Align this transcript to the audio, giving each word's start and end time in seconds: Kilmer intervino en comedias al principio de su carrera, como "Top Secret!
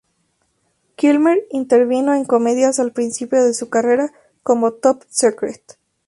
Kilmer 0.95 1.45
intervino 1.51 2.15
en 2.15 2.25
comedias 2.25 2.79
al 2.79 2.91
principio 2.91 3.43
de 3.45 3.53
su 3.53 3.69
carrera, 3.69 4.11
como 4.41 4.71
"Top 4.73 5.03
Secret! 5.09 5.61